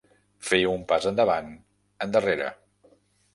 Fer 0.51 0.59
un 0.69 0.85
pas 0.91 1.05
endavant, 1.11 1.51
endarrere. 2.07 2.49